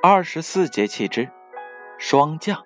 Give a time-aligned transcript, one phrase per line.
[0.00, 1.28] 二十四节气之
[1.98, 2.64] 霜降。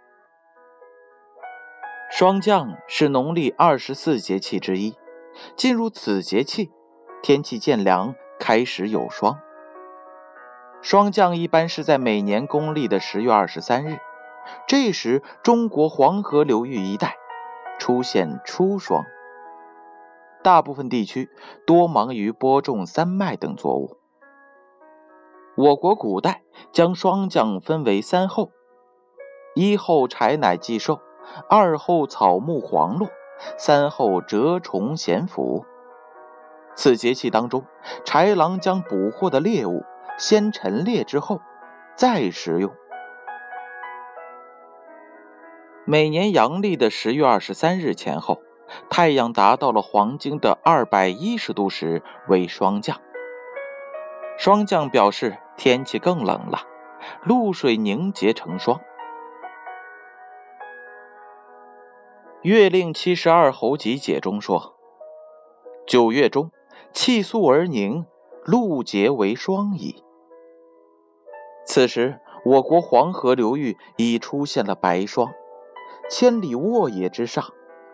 [2.11, 4.95] 霜降是农历二十四节气之一。
[5.57, 6.71] 进入此节气，
[7.23, 9.39] 天气渐凉，开始有霜。
[10.83, 13.96] 霜降一般是在每年公历的十月二十三日，
[14.69, 17.17] 这时中国黄河流域一带
[17.79, 19.06] 出现初霜。
[20.42, 21.30] 大部分地区
[21.67, 24.02] 多忙于播种三麦等作物。
[25.56, 26.42] 我国古代
[26.73, 28.51] 将霜降分为三候：
[29.55, 31.01] 一候柴乃祭寿，
[31.48, 33.09] 二候草木黄落，
[33.59, 35.65] 三候蛰虫咸腐。
[36.75, 37.65] 此节气当中，
[38.05, 39.84] 豺狼将捕获的猎物
[40.19, 41.41] 先陈列之后
[41.95, 42.73] 再食用。
[45.84, 48.39] 每年阳历的十月二十三日前后。
[48.89, 52.98] 太阳达到了黄金的二百一十度时为霜降。
[54.39, 56.61] 霜降表示天气更冷了，
[57.25, 58.78] 露水凝结成霜。
[62.42, 64.75] 《月令七十二候集解》中说
[65.86, 66.50] ：“九月中，
[66.92, 68.05] 气肃而凝，
[68.45, 70.03] 露结为霜矣。”
[71.64, 75.33] 此时，我国黄河流域已出现了白霜，
[76.11, 77.45] 千里沃野之上。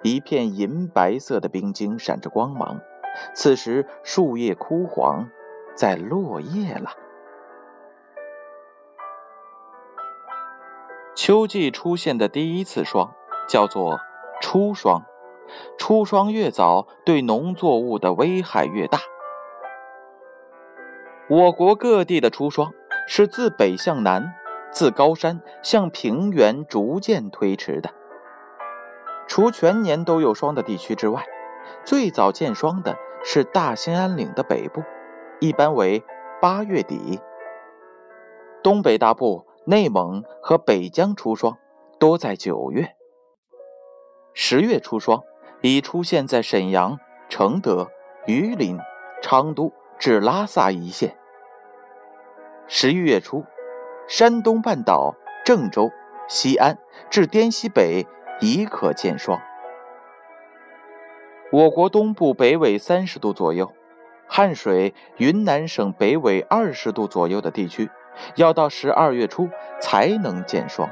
[0.02, 2.80] 一片银白色的冰晶闪着光芒，
[3.34, 5.28] 此时树叶枯黄，
[5.74, 6.92] 在落叶了。
[11.18, 13.12] 秋季出现的第一次霜
[13.48, 13.98] 叫做
[14.40, 15.02] 初霜，
[15.76, 19.00] 初霜越早，对农作物的危害越大。
[21.28, 22.72] 我国各地的初霜
[23.08, 24.32] 是自北向南，
[24.70, 27.90] 自高山向平原逐渐推迟的。
[29.26, 31.24] 除全年都有霜的地区之外，
[31.82, 34.84] 最早见霜的是大兴安岭的北部，
[35.40, 36.04] 一般为
[36.40, 37.18] 八月底。
[38.62, 41.58] 东北大部、内蒙和北疆出霜
[42.00, 42.96] 多在九月。
[44.32, 45.22] 十月初霜
[45.60, 46.98] 已出现在沈阳、
[47.28, 47.90] 承德、
[48.26, 48.78] 榆林、
[49.20, 51.18] 昌都至拉萨一线。
[52.66, 53.44] 十一月初，
[54.08, 55.14] 山东半岛
[55.44, 55.90] 郑州、
[56.28, 56.78] 西安
[57.10, 58.06] 至滇西北。
[58.40, 59.40] 已可见霜。
[61.50, 63.72] 我国东部北纬三十度左右，
[64.28, 67.90] 汉水、云南省北纬二十度左右的地区，
[68.36, 69.48] 要到十二月初
[69.80, 70.88] 才能见霜。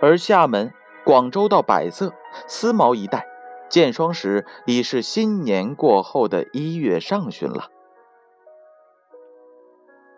[0.00, 0.72] 而厦门、
[1.04, 2.12] 广州到百色、
[2.46, 3.26] 思茅一带，
[3.68, 7.68] 见霜时已是新年过后的一月上旬了。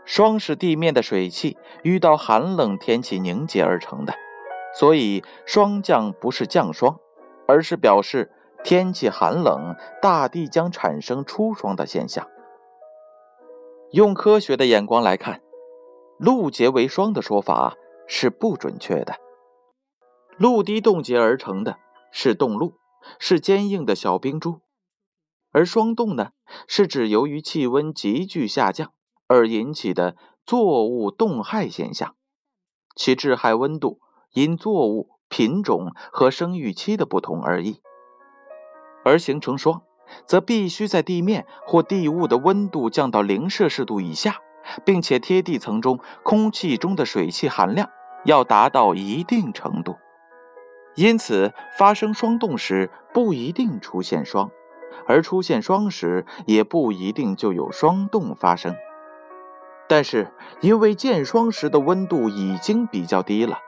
[0.04, 4.14] 霜是地面的水汽遇到寒冷天气凝结而成的。
[4.72, 6.98] 所以，霜降不是降霜，
[7.48, 8.30] 而是表示
[8.62, 12.28] 天气寒冷，大地将产生初霜的现象。
[13.92, 15.42] 用科学的眼光来看，
[16.16, 19.16] 露结为霜的说法是不准确的。
[20.38, 21.78] 露滴冻结而成的
[22.12, 22.74] 是冻露，
[23.18, 24.60] 是坚硬的小冰珠；
[25.50, 26.30] 而霜冻呢，
[26.68, 28.92] 是指由于气温急剧下降
[29.26, 32.14] 而引起的作物冻害现象，
[32.94, 34.00] 其致害温度。
[34.32, 37.82] 因作物品种和生育期的不同而异，
[39.04, 39.82] 而形成霜，
[40.26, 44.37] 则必须在地面或地物的温度降到零摄氏度以下，
[44.84, 47.88] 并且贴地层中空气中的水汽含量
[48.25, 49.97] 要达到一定程度。
[50.94, 54.50] 因此，发生霜冻时不一定出现霜，
[55.06, 58.75] 而出现霜时也不一定就有霜冻发生。
[59.88, 63.59] 但是，因为见霜时的温度已经比较低了。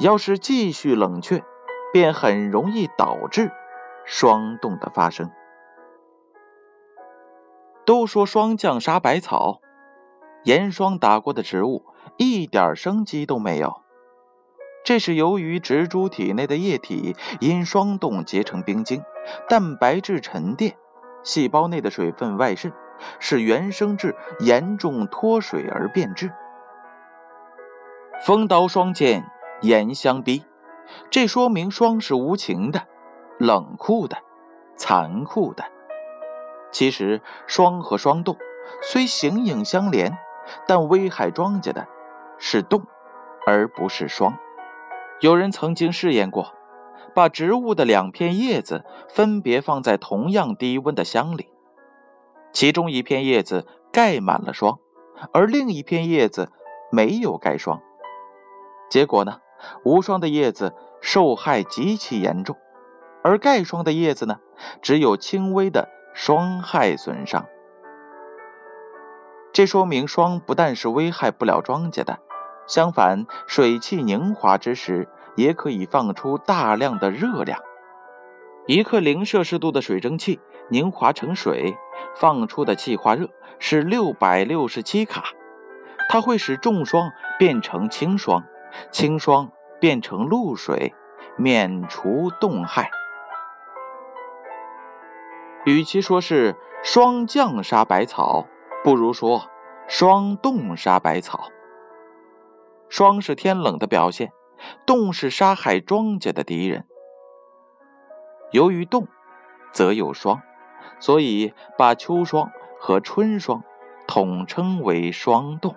[0.00, 1.44] 要是继续冷却，
[1.92, 3.52] 便很容易导致
[4.04, 5.30] 霜冻的发生。
[7.92, 9.60] 都说霜降杀百草，
[10.44, 11.84] 严霜打过的植物
[12.16, 13.82] 一点生机都没有。
[14.82, 19.02] 这是由于植株体内的液体因霜冻结成冰晶，
[19.46, 20.74] 蛋白质沉淀，
[21.22, 22.72] 细胞内的水分外渗，
[23.18, 26.32] 使原生质严重脱水而变质。
[28.24, 29.30] 风刀霜剑。
[29.60, 30.46] 严相逼，
[31.10, 32.88] 这说明霜是无情的、
[33.38, 34.16] 冷酷的、
[34.76, 35.62] 残酷的。
[36.72, 38.36] 其实，霜和霜冻
[38.82, 40.18] 虽形影相连，
[40.66, 41.86] 但危害庄稼的
[42.38, 42.82] 是冻，
[43.46, 44.36] 而不是霜。
[45.20, 46.52] 有人曾经试验过，
[47.14, 51.48] 把植物的两片叶子分别放在同样低温的箱里，
[52.52, 54.78] 其中一片叶子盖满了霜，
[55.32, 56.50] 而另一片叶子
[56.90, 57.80] 没有盖霜。
[58.90, 59.38] 结果呢？
[59.84, 62.56] 无霜的叶子受害极其严重，
[63.22, 64.40] 而盖霜的叶子呢，
[64.80, 67.46] 只有轻微的霜害损伤。
[69.52, 72.18] 这说明霜不但是危害不了庄稼的，
[72.66, 77.60] 相反，水汽凝华之时，也可以放出大量的热量。
[78.66, 81.76] 一克零摄氏度的水蒸气凝华成水，
[82.14, 83.28] 放出的气化热
[83.58, 85.24] 是六百六十七卡，
[86.08, 88.44] 它会使重霜变成轻霜，
[88.90, 89.50] 轻霜
[89.80, 90.94] 变成露水，
[91.36, 92.90] 免除冻害。
[95.64, 98.46] 与其说是霜降杀百草，
[98.82, 99.48] 不如说
[99.86, 101.48] 霜冻杀百草。
[102.88, 104.32] 霜是天冷的表现，
[104.84, 106.84] 冻是杀害庄稼的敌人。
[108.50, 109.06] 由于冻，
[109.72, 110.42] 则有霜，
[110.98, 112.50] 所以把秋霜
[112.80, 113.62] 和春霜
[114.08, 115.76] 统称为霜冻。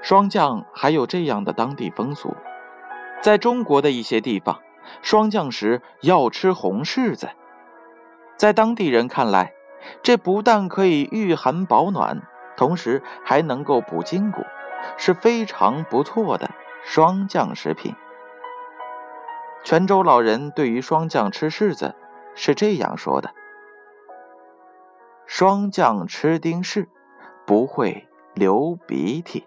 [0.00, 2.34] 霜降还有这样的当地风俗，
[3.20, 4.62] 在中国的一些地方。
[5.02, 7.28] 霜降时要吃红柿子，
[8.36, 9.52] 在当地人看来，
[10.02, 12.22] 这不但可以御寒保暖，
[12.56, 14.42] 同时还能够补筋骨，
[14.96, 16.50] 是非常不错的
[16.84, 17.94] 霜降食品。
[19.64, 21.94] 泉州老人对于霜降吃柿子
[22.34, 23.30] 是这样说的
[25.26, 26.86] ：“霜降吃丁柿，
[27.46, 29.46] 不会流鼻涕。”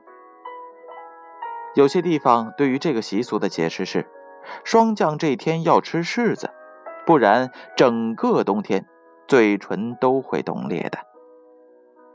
[1.76, 4.06] 有些地方对于这个习俗的解释是。
[4.64, 6.50] 霜降这天要吃柿子，
[7.06, 8.88] 不然整个冬天
[9.28, 11.00] 嘴唇都会冻裂的。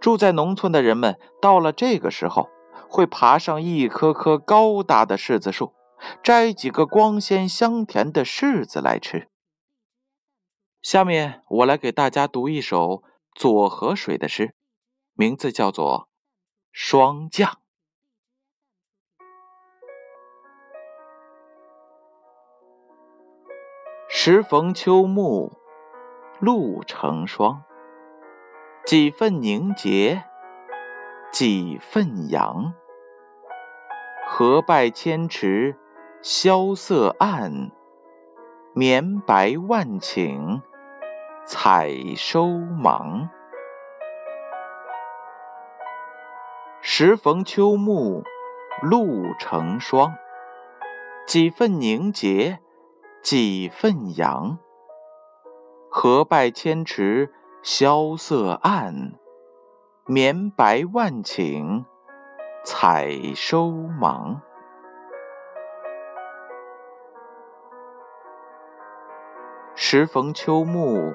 [0.01, 2.49] 住在农村的人们到了这个时候，
[2.89, 5.73] 会爬上一棵棵高大的柿子树，
[6.23, 9.29] 摘几个光鲜香甜的柿子来吃。
[10.83, 13.03] 下面我来给大家读一首
[13.35, 14.55] 左河水的诗，
[15.15, 16.03] 名字叫做
[16.71, 17.51] 《霜降》。
[24.29, 25.53] 时逢秋暮
[26.41, 27.63] 露成霜，
[28.85, 30.25] 几分凝结
[31.31, 32.75] 几分扬。
[34.27, 35.77] 河败千池
[36.23, 37.71] 萧瑟暗，
[38.75, 40.61] 绵白万顷
[41.45, 43.31] 采收忙。
[46.81, 48.25] 时逢秋暮
[48.83, 50.17] 露成霜，
[51.29, 52.59] 几分凝结。
[53.29, 54.57] 几份阳，
[55.91, 59.15] 河败千池萧瑟暗，
[60.05, 61.85] 绵白万顷
[62.65, 64.41] 采收忙。
[69.75, 71.13] 时逢秋暮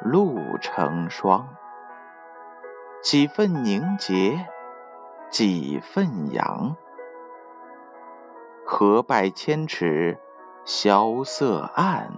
[0.00, 1.46] 露成霜，
[3.02, 4.48] 几分凝结
[5.28, 6.74] 几分扬。
[8.64, 10.18] 河败千尺。
[10.66, 12.10] 萧瑟暗，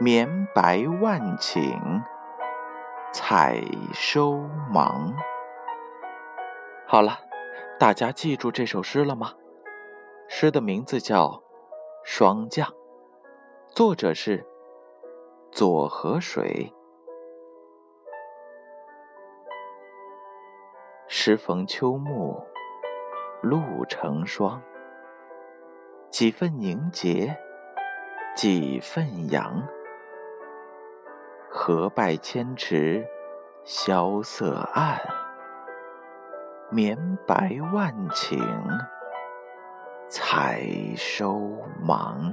[0.00, 2.00] 绵白万顷
[3.12, 3.60] 采
[3.92, 4.38] 收
[4.72, 5.12] 忙。
[6.86, 7.18] 好了，
[7.76, 9.32] 大家记住这首诗了吗？
[10.28, 11.26] 诗的名字叫
[12.04, 12.68] 《霜降》，
[13.74, 14.46] 作者是
[15.50, 16.72] 左河水。
[21.08, 22.46] 时逢秋暮
[23.42, 24.62] 露成霜。
[26.12, 27.34] 几分凝结，
[28.36, 29.66] 几分扬。
[31.48, 33.02] 河败千池
[33.64, 35.00] 萧瑟暗，
[36.68, 38.38] 绵白万顷
[40.10, 40.62] 采
[40.96, 41.40] 收
[41.80, 42.30] 忙。